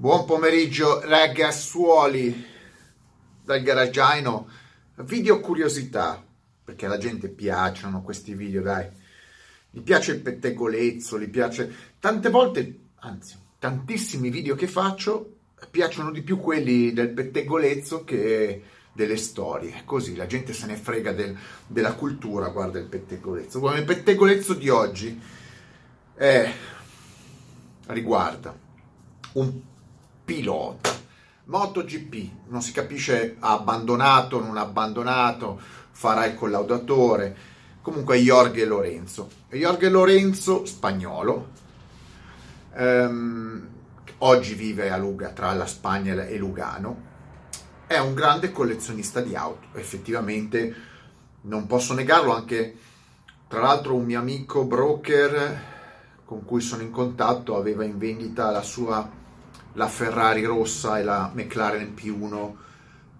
[0.00, 2.46] Buon pomeriggio ragazzuoli
[3.44, 4.48] dal garagiano.
[5.00, 6.24] Video curiosità,
[6.64, 8.88] perché alla gente piacciono questi video, dai.
[9.70, 11.70] Gli piace il pettegolezzo, gli piace...
[11.98, 15.34] Tante volte, anzi, tantissimi video che faccio
[15.70, 18.62] piacciono di più quelli del pettegolezzo che
[18.94, 19.82] delle storie.
[19.84, 21.36] Così la gente se ne frega del,
[21.66, 23.60] della cultura, guarda il pettegolezzo.
[23.60, 25.20] Come il pettegolezzo di oggi
[26.14, 26.50] è,
[27.88, 28.56] riguarda
[29.32, 29.68] un
[30.30, 30.96] pilota.
[31.46, 37.36] MotoGP, non si capisce ha abbandonato, non ha abbandonato, farà il collaudatore.
[37.82, 39.28] Comunque Jorge Lorenzo.
[39.50, 41.48] Jorge Lorenzo, spagnolo,
[42.76, 43.68] ehm,
[44.18, 47.08] oggi vive a Luga, tra la Spagna e Lugano,
[47.88, 50.74] è un grande collezionista di auto, effettivamente
[51.42, 52.76] non posso negarlo, anche
[53.48, 55.68] tra l'altro un mio amico broker
[56.24, 59.18] con cui sono in contatto aveva in vendita la sua
[59.74, 62.52] la Ferrari rossa e la McLaren P1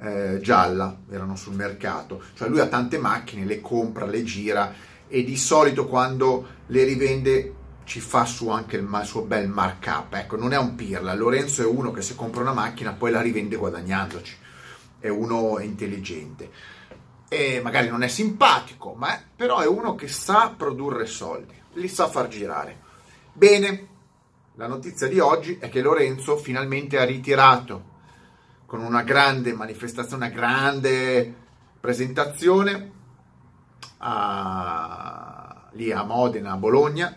[0.00, 2.22] eh, gialla, erano sul mercato.
[2.34, 4.72] Cioè lui ha tante macchine, le compra, le gira
[5.08, 10.14] e di solito quando le rivende ci fa su anche il, suo bel markup.
[10.14, 11.14] Ecco, non è un pirla.
[11.14, 14.36] Lorenzo è uno che se compra una macchina poi la rivende guadagnandoci.
[14.98, 16.50] È uno intelligente.
[17.28, 21.88] E magari non è simpatico, ma è, però è uno che sa produrre soldi, li
[21.88, 22.84] sa far girare.
[23.32, 23.88] Bene,
[24.56, 27.94] la notizia di oggi è che Lorenzo finalmente ha ritirato
[28.64, 31.34] con una grande manifestazione, una grande
[31.78, 32.92] presentazione
[33.98, 37.14] a, lì a Modena, a Bologna,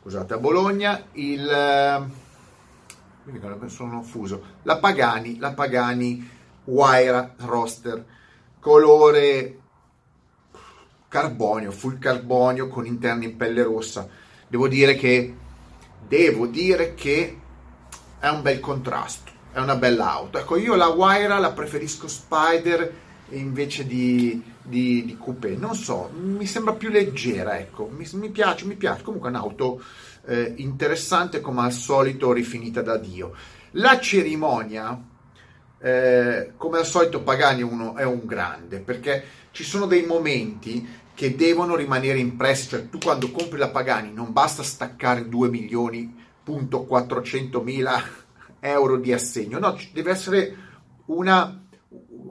[0.00, 2.14] scusate, a Bologna, il
[3.66, 6.30] sono fuso, la Pagani, la Pagani
[6.66, 8.04] Wire Roster,
[8.60, 9.60] colore
[11.08, 14.08] carbonio, full carbonio con interni in pelle rossa.
[14.46, 15.34] Devo dire che
[16.06, 17.38] devo dire che
[18.18, 20.38] è un bel contrasto, è una bella auto.
[20.38, 26.46] Ecco, io la Waira la preferisco Spider invece di, di, di Coupé, non so, mi
[26.46, 29.82] sembra più leggera, ecco, mi, mi piace, mi piace, comunque è un'auto
[30.26, 33.34] eh, interessante come al solito rifinita da Dio.
[33.72, 34.98] La cerimonia,
[35.80, 40.86] eh, come al solito Pagani uno, è un grande, perché ci sono dei momenti
[41.16, 46.14] che devono rimanere impressi, cioè tu quando compri la Pagani non basta staccare 2 milioni,
[46.44, 48.02] punto 400 mila
[48.60, 50.56] euro di assegno, no, ci deve essere
[51.06, 51.58] una,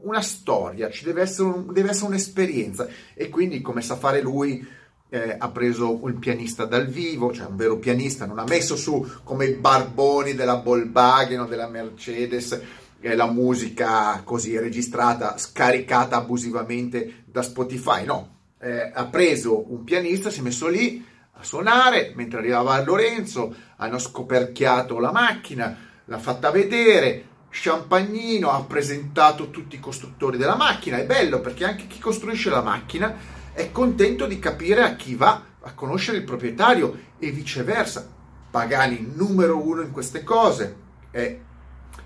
[0.03, 2.87] una storia, ci deve essere, un, deve essere un'esperienza.
[3.15, 4.63] E quindi come sa fare lui
[5.09, 9.03] eh, ha preso un pianista dal vivo, cioè un vero pianista, non ha messo su
[9.23, 12.61] come i barboni della Volkswagen o della Mercedes
[12.99, 18.34] eh, la musica così registrata, scaricata abusivamente da Spotify, no,
[18.65, 23.99] eh, ha preso un pianista, si è messo lì a suonare, mentre arrivava Lorenzo, hanno
[23.99, 31.05] scoperchiato la macchina, l'ha fatta vedere, champagnino, ha presentato tutti i costruttori della macchina, è
[31.05, 33.15] bello perché anche chi costruisce la macchina
[33.53, 38.13] è contento di capire a chi va a conoscere il proprietario e viceversa.
[38.49, 40.75] Pagani numero uno in queste cose.
[41.11, 41.41] Eh,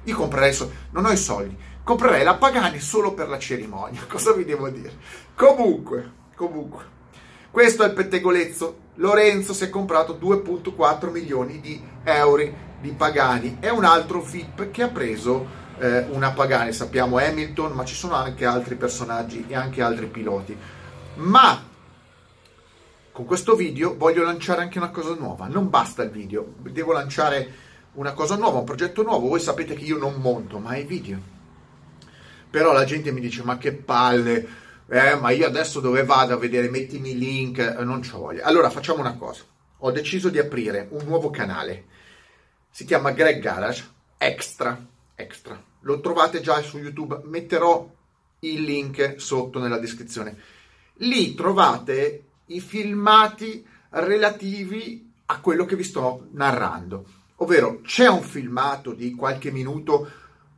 [0.03, 4.33] io comprerei, so- non ho i soldi, comprerei la Pagani solo per la cerimonia, cosa
[4.33, 4.91] vi devo dire?
[5.35, 6.85] Comunque, Comunque,
[7.51, 8.77] questo è il pettegolezzo.
[8.95, 13.57] Lorenzo si è comprato 2.4 milioni di euro di Pagani.
[13.59, 15.45] È un altro VIP che ha preso
[15.79, 16.71] eh, una Pagani.
[16.71, 20.57] Sappiamo Hamilton, ma ci sono anche altri personaggi e anche altri piloti.
[21.15, 21.61] Ma
[23.11, 25.47] con questo video voglio lanciare anche una cosa nuova.
[25.47, 27.53] Non basta il video, devo lanciare
[27.95, 29.27] una cosa nuova, un progetto nuovo.
[29.27, 31.19] Voi sapete che io non monto mai video.
[32.49, 34.67] Però la gente mi dice: Ma che palle!
[34.89, 38.43] Eh, ma io adesso dove vado a vedere, mettimi il link, eh, non ci voglio.
[38.43, 39.43] Allora facciamo una cosa,
[39.77, 41.85] ho deciso di aprire un nuovo canale,
[42.71, 44.83] si chiama Greg Garage Extra,
[45.15, 45.61] Extra.
[45.81, 47.89] Lo trovate già su YouTube, metterò
[48.39, 50.37] il link sotto nella descrizione.
[50.95, 57.05] Lì trovate i filmati relativi a quello che vi sto narrando.
[57.37, 60.11] Ovvero c'è un filmato di qualche minuto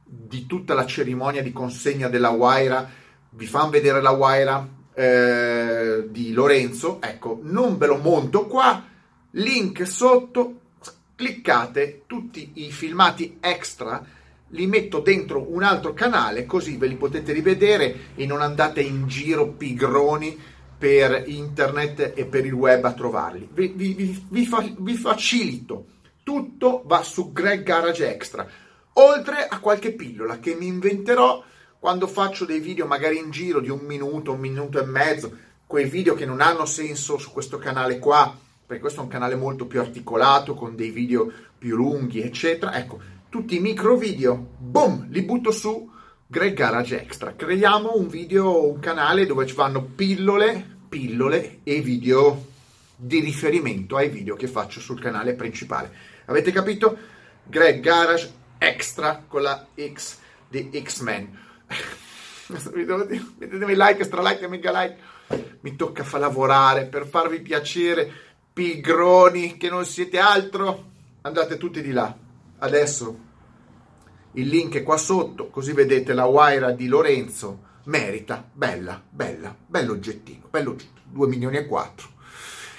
[0.04, 2.90] di tutta la cerimonia di consegna della Waira
[3.32, 8.84] vi fanno vedere la Waira eh, di Lorenzo, ecco, non ve lo monto qua,
[9.32, 10.60] link sotto,
[11.16, 14.04] cliccate tutti i filmati extra,
[14.48, 19.08] li metto dentro un altro canale così ve li potete rivedere e non andate in
[19.08, 20.38] giro pigroni
[20.78, 23.48] per internet e per il web a trovarli.
[23.54, 24.66] Vi, vi, vi, vi, fa,
[24.98, 25.86] facilito,
[26.24, 28.48] tutto va su Greg Garage Extra,
[28.94, 31.44] oltre a qualche pillola che mi inventerò
[31.82, 35.36] quando faccio dei video magari in giro di un minuto, un minuto e mezzo,
[35.66, 39.34] quei video che non hanno senso su questo canale qua, perché questo è un canale
[39.34, 43.00] molto più articolato, con dei video più lunghi, eccetera, ecco,
[43.30, 45.90] tutti i micro video, boom, li butto su
[46.28, 47.34] Greg Garage Extra.
[47.34, 52.46] Creiamo un video, un canale dove ci fanno pillole, pillole e video
[52.96, 55.92] di riferimento ai video che faccio sul canale principale.
[56.26, 56.96] Avete capito?
[57.44, 60.18] Greg Garage Extra con la X
[60.48, 61.50] di X-Men.
[62.48, 64.98] Mettetemi like, stra like mega like.
[65.62, 68.12] Mi tocca far lavorare per farvi piacere,
[68.52, 70.90] pigroni che non siete altro.
[71.22, 72.14] Andate tutti di là.
[72.60, 73.20] Adesso
[74.34, 77.70] il link è qua sotto, così vedete la Waira di Lorenzo.
[77.86, 82.10] Merita, bella, bella, bello oggettino, bello oggettino, 2 milioni e 4.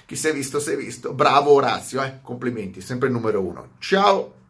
[0.07, 1.13] Chi si è visto, si è visto.
[1.13, 2.19] Bravo Orazio, eh?
[2.23, 3.71] complimenti, sempre il numero uno.
[3.79, 4.42] Ciao!